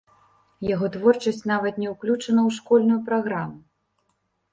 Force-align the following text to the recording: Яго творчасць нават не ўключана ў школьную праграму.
Яго 0.75 0.87
творчасць 0.95 1.41
нават 1.51 1.77
не 1.83 1.91
ўключана 1.91 2.25
ў 2.25 2.49
школьную 2.57 2.99
праграму. 3.11 3.57